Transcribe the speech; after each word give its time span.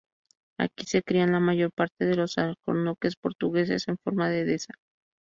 Aquí 0.57 0.87
se 0.87 1.03
crían 1.03 1.31
la 1.31 1.39
mayor 1.39 1.71
parte 1.71 2.05
de 2.05 2.15
los 2.15 2.39
alcornoques 2.39 3.15
portugueses, 3.15 3.87
en 3.87 3.99
forma 3.99 4.29
de 4.31 4.45
dehesa. 4.45 4.73